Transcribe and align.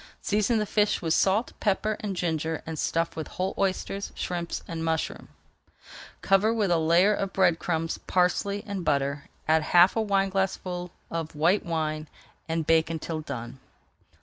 Season 0.19 0.57
the 0.57 0.65
fish 0.65 0.99
with 0.99 1.13
salt, 1.13 1.53
pepper, 1.59 1.95
and 1.99 2.15
ginger, 2.15 2.63
and 2.65 2.79
stuff 2.79 3.15
with 3.15 3.27
whole 3.27 3.53
oysters, 3.59 4.11
shrimps, 4.15 4.63
and 4.67 4.83
mushrooms. 4.83 5.29
Cover 6.23 6.51
with 6.51 6.71
a 6.71 6.79
layer 6.79 7.13
of 7.13 7.33
bread 7.33 7.59
crumbs, 7.59 7.99
parsley, 8.07 8.63
and 8.65 8.83
butter, 8.83 9.25
add 9.47 9.61
half 9.61 9.95
a 9.95 10.01
wineglassful 10.01 10.89
of 11.11 11.35
white 11.35 11.63
wine, 11.67 12.07
and 12.49 12.65
bake 12.65 12.89
until 12.89 13.21
done. 13.21 13.59